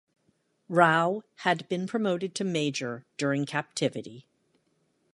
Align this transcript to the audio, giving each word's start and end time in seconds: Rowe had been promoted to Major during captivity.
Rowe 0.67 1.23
had 1.41 1.69
been 1.69 1.85
promoted 1.85 2.33
to 2.33 2.43
Major 2.43 3.05
during 3.17 3.45
captivity. 3.45 4.25